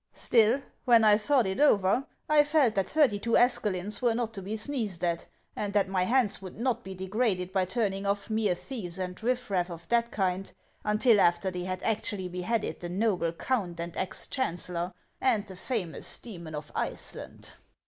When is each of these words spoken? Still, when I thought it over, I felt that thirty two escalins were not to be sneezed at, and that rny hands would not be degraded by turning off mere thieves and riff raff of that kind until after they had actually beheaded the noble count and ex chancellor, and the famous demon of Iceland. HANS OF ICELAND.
Still, 0.13 0.63
when 0.83 1.03
I 1.03 1.15
thought 1.15 1.45
it 1.45 1.59
over, 1.59 2.07
I 2.27 2.43
felt 2.43 2.73
that 2.73 2.87
thirty 2.89 3.19
two 3.19 3.37
escalins 3.37 4.01
were 4.01 4.15
not 4.15 4.33
to 4.33 4.41
be 4.41 4.55
sneezed 4.55 5.03
at, 5.03 5.27
and 5.55 5.73
that 5.73 5.87
rny 5.89 6.05
hands 6.07 6.41
would 6.41 6.57
not 6.59 6.83
be 6.83 6.95
degraded 6.95 7.51
by 7.51 7.65
turning 7.65 8.07
off 8.07 8.27
mere 8.27 8.55
thieves 8.55 8.97
and 8.97 9.21
riff 9.21 9.51
raff 9.51 9.69
of 9.69 9.87
that 9.89 10.09
kind 10.09 10.51
until 10.83 11.19
after 11.21 11.51
they 11.51 11.65
had 11.65 11.83
actually 11.83 12.29
beheaded 12.29 12.79
the 12.79 12.89
noble 12.89 13.31
count 13.31 13.79
and 13.79 13.95
ex 13.95 14.25
chancellor, 14.25 14.91
and 15.21 15.45
the 15.45 15.55
famous 15.55 16.17
demon 16.17 16.55
of 16.55 16.71
Iceland. 16.73 16.87
HANS 16.87 17.37
OF 17.45 17.53
ICELAND. 17.53 17.53